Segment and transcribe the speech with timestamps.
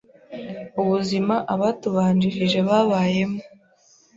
[0.81, 3.39] Ubuzima abatubanjirije babayemo